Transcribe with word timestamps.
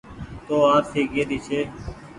تو 0.47 0.55
آرسي 0.75 1.01
ڪي 1.11 1.21
ري 1.29 1.37
ڇي۔ 1.45 1.59